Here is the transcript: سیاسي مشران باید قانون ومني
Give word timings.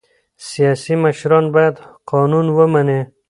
سیاسي 0.47 0.93
مشران 1.03 1.45
باید 1.55 1.75
قانون 2.11 2.45
ومني 2.57 2.99